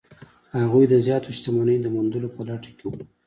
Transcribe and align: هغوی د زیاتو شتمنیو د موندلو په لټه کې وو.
هغوی 0.61 0.85
د 0.89 0.93
زیاتو 1.05 1.35
شتمنیو 1.37 1.83
د 1.83 1.87
موندلو 1.95 2.29
په 2.35 2.41
لټه 2.49 2.71
کې 2.77 2.85
وو. 2.87 2.99